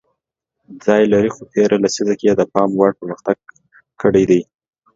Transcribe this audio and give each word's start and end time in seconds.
ځای 0.83 1.03
لري 1.13 1.29
خو 1.35 1.41
تېره 1.53 1.77
لیسزه 1.83 2.13
کې 2.19 2.25
یې 2.29 2.33
د 2.37 2.41
پام 2.53 2.69
وړ 2.75 2.91
مخکې 3.09 3.23
تګ 3.27 3.37
کړی 4.01 4.23
دی 4.29 4.41